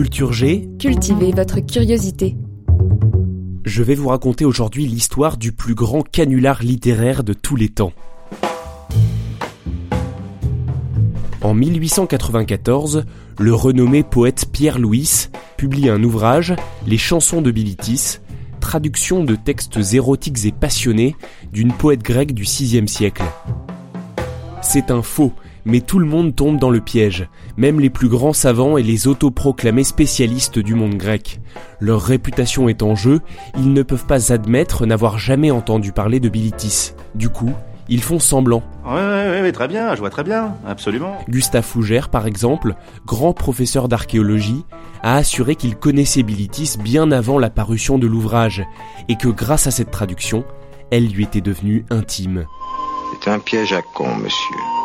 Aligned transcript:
Culture 0.00 0.32
G, 0.32 0.66
Cultivez 0.78 1.30
votre 1.32 1.60
curiosité. 1.60 2.34
je 3.66 3.82
vais 3.82 3.94
vous 3.94 4.08
raconter 4.08 4.46
aujourd'hui 4.46 4.86
l'histoire 4.86 5.36
du 5.36 5.52
plus 5.52 5.74
grand 5.74 6.00
canular 6.02 6.62
littéraire 6.62 7.22
de 7.22 7.34
tous 7.34 7.54
les 7.54 7.68
temps. 7.68 7.92
En 11.42 11.52
1894, 11.52 13.04
le 13.38 13.52
renommé 13.52 14.02
poète 14.02 14.46
Pierre 14.50 14.78
Louis 14.78 15.28
publie 15.58 15.90
un 15.90 16.02
ouvrage, 16.02 16.54
Les 16.86 16.96
chansons 16.96 17.42
de 17.42 17.50
Bilitis, 17.50 18.20
traduction 18.60 19.22
de 19.22 19.36
textes 19.36 19.92
érotiques 19.92 20.46
et 20.46 20.52
passionnés 20.52 21.14
d'une 21.52 21.74
poète 21.74 22.02
grecque 22.02 22.32
du 22.32 22.44
VIe 22.44 22.88
siècle. 22.88 23.24
C'est 24.62 24.90
un 24.90 25.02
faux, 25.02 25.34
mais 25.64 25.80
tout 25.80 25.98
le 25.98 26.06
monde 26.06 26.34
tombe 26.34 26.58
dans 26.58 26.70
le 26.70 26.80
piège, 26.80 27.28
même 27.56 27.80
les 27.80 27.90
plus 27.90 28.08
grands 28.08 28.32
savants 28.32 28.76
et 28.76 28.82
les 28.82 29.06
autoproclamés 29.06 29.84
spécialistes 29.84 30.58
du 30.58 30.74
monde 30.74 30.94
grec. 30.94 31.40
Leur 31.80 32.02
réputation 32.02 32.68
est 32.68 32.82
en 32.82 32.94
jeu, 32.94 33.20
ils 33.56 33.72
ne 33.72 33.82
peuvent 33.82 34.06
pas 34.06 34.32
admettre 34.32 34.86
n'avoir 34.86 35.18
jamais 35.18 35.50
entendu 35.50 35.92
parler 35.92 36.20
de 36.20 36.28
Bilitis. 36.28 36.92
Du 37.14 37.28
coup, 37.28 37.52
ils 37.88 38.02
font 38.02 38.20
semblant. 38.20 38.62
Ouais, 38.84 38.92
ouais, 38.92 39.40
ouais, 39.42 39.52
très 39.52 39.68
bien, 39.68 39.94
je 39.94 40.00
vois 40.00 40.10
très 40.10 40.22
bien, 40.22 40.54
absolument. 40.66 41.18
Gustave 41.28 41.64
Fougère, 41.64 42.08
par 42.08 42.26
exemple, 42.26 42.74
grand 43.04 43.32
professeur 43.32 43.88
d'archéologie, 43.88 44.64
a 45.02 45.16
assuré 45.16 45.56
qu'il 45.56 45.76
connaissait 45.76 46.22
Bilitis 46.22 46.76
bien 46.78 47.10
avant 47.10 47.38
la 47.38 47.50
parution 47.50 47.98
de 47.98 48.06
l'ouvrage, 48.06 48.64
et 49.08 49.16
que 49.16 49.28
grâce 49.28 49.66
à 49.66 49.70
cette 49.70 49.90
traduction, 49.90 50.44
elle 50.90 51.08
lui 51.08 51.24
était 51.24 51.40
devenue 51.40 51.84
intime. 51.90 52.46
C'est 53.22 53.30
un 53.30 53.38
piège 53.40 53.72
à 53.72 53.82
con, 53.82 54.14
monsieur. 54.16 54.79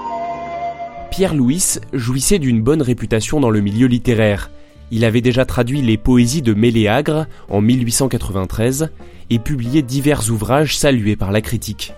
Pierre 1.15 1.33
Louis 1.33 1.77
jouissait 1.93 2.39
d'une 2.39 2.61
bonne 2.61 2.81
réputation 2.81 3.39
dans 3.39 3.49
le 3.49 3.61
milieu 3.61 3.87
littéraire. 3.87 4.51
Il 4.91 5.05
avait 5.05 5.21
déjà 5.21 5.45
traduit 5.45 5.81
les 5.81 5.95
poésies 5.95 6.41
de 6.41 6.53
Méléagre 6.53 7.25
en 7.47 7.61
1893 7.61 8.89
et 9.29 9.39
publié 9.39 9.81
divers 9.81 10.29
ouvrages 10.29 10.77
salués 10.77 11.15
par 11.15 11.31
la 11.31 11.39
critique. 11.39 11.93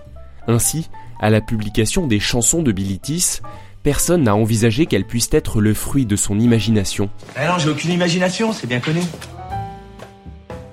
Ainsi, 0.48 0.92
à 1.20 1.32
la 1.32 1.42
publication 1.42 2.06
des 2.06 2.20
chansons 2.20 2.62
de 2.62 2.72
Bilitis, 2.72 3.40
personne 3.82 4.22
n'a 4.22 4.36
envisagé 4.36 4.86
qu'elles 4.86 5.08
puissent 5.08 5.30
être 5.32 5.62
le 5.62 5.74
fruit 5.74 6.06
de 6.06 6.16
son 6.16 6.40
imagination. 6.40 7.10
Ah 7.36 7.48
non, 7.48 7.58
j'ai 7.58 7.72
aucune 7.72 7.94
imagination, 7.94 8.54
c'est 8.54 8.68
bien 8.68 8.80
connu. 8.80 9.02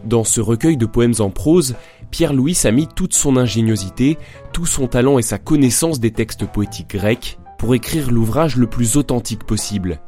Dans 0.05 0.25
ce 0.25 0.43
recueil 0.43 0.77
de 0.77 0.85
poèmes 0.85 1.15
en 1.21 1.31
prose, 1.31 1.77
Pierre 2.11 2.35
Louis 2.35 2.59
a 2.65 2.71
mis 2.73 2.89
toute 2.89 3.15
son 3.15 3.39
ingéniosité, 3.39 4.19
tout 4.53 4.67
son 4.67 4.87
talent 4.87 5.19
et 5.19 5.23
sa 5.23 5.39
connaissance 5.39 5.99
des 5.99 6.11
textes 6.11 6.45
poétiques 6.45 6.91
grecs 6.91 7.39
pour 7.59 7.75
écrire 7.75 8.11
l'ouvrage 8.11 8.57
le 8.57 8.67
plus 8.67 8.97
authentique 8.97 9.45
possible. 9.45 10.01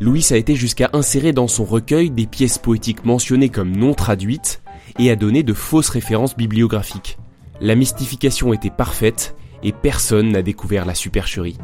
Louis 0.00 0.26
a 0.30 0.36
été 0.36 0.54
jusqu'à 0.54 0.90
insérer 0.92 1.32
dans 1.32 1.48
son 1.48 1.64
recueil 1.64 2.10
des 2.10 2.26
pièces 2.26 2.58
poétiques 2.58 3.04
mentionnées 3.04 3.48
comme 3.48 3.76
non 3.76 3.94
traduites 3.94 4.62
et 4.98 5.10
a 5.10 5.16
donné 5.16 5.42
de 5.42 5.54
fausses 5.54 5.88
références 5.88 6.36
bibliographiques. 6.36 7.18
La 7.60 7.74
mystification 7.74 8.52
était 8.52 8.70
parfaite 8.70 9.34
et 9.62 9.72
personne 9.72 10.30
n'a 10.30 10.42
découvert 10.42 10.86
la 10.86 10.94
supercherie. 10.94 11.58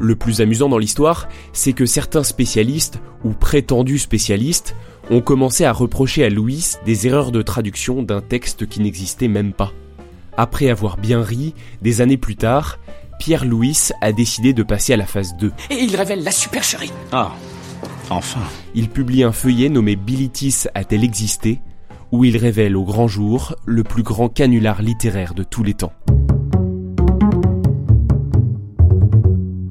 Le 0.00 0.16
plus 0.16 0.40
amusant 0.40 0.68
dans 0.68 0.78
l'histoire, 0.78 1.28
c'est 1.52 1.72
que 1.72 1.86
certains 1.86 2.24
spécialistes, 2.24 2.98
ou 3.22 3.30
prétendus 3.30 3.98
spécialistes, 3.98 4.74
ont 5.10 5.20
commencé 5.20 5.64
à 5.64 5.72
reprocher 5.72 6.24
à 6.24 6.30
Louis 6.30 6.72
des 6.84 7.06
erreurs 7.06 7.30
de 7.30 7.42
traduction 7.42 8.02
d'un 8.02 8.20
texte 8.20 8.66
qui 8.66 8.80
n'existait 8.80 9.28
même 9.28 9.52
pas. 9.52 9.72
Après 10.36 10.68
avoir 10.68 10.96
bien 10.96 11.22
ri, 11.22 11.54
des 11.82 12.00
années 12.00 12.16
plus 12.16 12.36
tard, 12.36 12.78
Pierre 13.18 13.44
Louis 13.44 13.78
a 14.00 14.12
décidé 14.12 14.52
de 14.52 14.62
passer 14.62 14.92
à 14.92 14.96
la 14.96 15.06
phase 15.06 15.36
2. 15.36 15.52
Et 15.70 15.82
il 15.82 15.94
révèle 15.94 16.24
la 16.24 16.32
supercherie. 16.32 16.92
Ah, 17.12 17.32
enfin. 18.10 18.42
Il 18.74 18.88
publie 18.88 19.22
un 19.22 19.32
feuillet 19.32 19.68
nommé 19.68 19.96
Bilitis 19.96 20.64
a-t-elle 20.74 21.04
existé 21.04 21.60
où 22.12 22.24
il 22.24 22.36
révèle 22.36 22.76
au 22.76 22.84
grand 22.84 23.08
jour 23.08 23.56
le 23.64 23.82
plus 23.82 24.04
grand 24.04 24.28
canular 24.28 24.82
littéraire 24.82 25.34
de 25.34 25.42
tous 25.42 25.64
les 25.64 25.74
temps. 25.74 25.92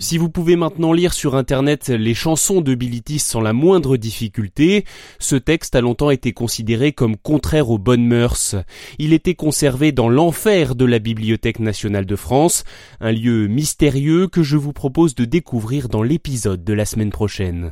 Si 0.04 0.18
vous 0.18 0.28
pouvez 0.28 0.58
maintenant 0.58 0.92
lire 0.92 1.14
sur 1.14 1.34
internet 1.34 1.88
les 1.88 2.14
chansons 2.14 2.60
de 2.60 2.76
Bilitis 2.76 3.20
sans 3.20 3.40
la 3.40 3.54
moindre 3.54 3.96
difficulté, 3.96 4.84
ce 5.18 5.38
texte 5.38 5.76
a 5.76 5.82
longtemps 5.82 6.10
été 6.10 6.34
considéré 6.34 6.92
comme 6.92 7.16
contraire 7.16 7.70
aux 7.70 7.78
bonnes 7.78 8.06
mœurs. 8.06 8.58
Il 9.00 9.14
était 9.14 9.34
conservé 9.34 9.94
dans 9.94 10.10
l'enfer 10.10 10.76
de 10.76 10.84
la 10.84 11.00
Bibliothèque 11.00 11.60
nationale 11.60 12.06
de 12.06 12.18
France, 12.18 12.66
un 13.00 13.14
lieu 13.14 13.48
mystérieux 13.48 14.28
que 14.28 14.44
je 14.44 14.58
vous 14.58 14.74
propose 14.74 15.16
de 15.16 15.24
découvrir 15.24 15.88
dans 15.88 16.04
l'épisode 16.04 16.66
de 16.66 16.74
la 16.74 16.84
semaine 16.84 17.12
prochaine. 17.12 17.72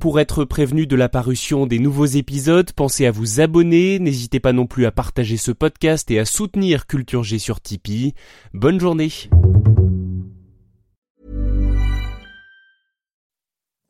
Pour 0.00 0.20
être 0.20 0.44
prévenu 0.44 0.86
de 0.86 0.94
la 0.94 1.08
parution 1.08 1.66
des 1.66 1.78
nouveaux 1.78 2.04
épisodes, 2.04 2.70
pensez 2.72 3.06
à 3.06 3.10
vous 3.10 3.40
abonner, 3.40 3.98
n'hésitez 3.98 4.40
pas 4.40 4.52
non 4.52 4.66
plus 4.66 4.84
à 4.84 4.92
partager 4.92 5.38
ce 5.38 5.52
podcast 5.52 6.10
et 6.10 6.18
à 6.18 6.26
soutenir 6.26 6.86
Culture 6.86 7.22
G 7.22 7.38
sur 7.38 7.62
Tipeee. 7.62 8.12
Bonne 8.52 8.78
journée. 8.78 9.08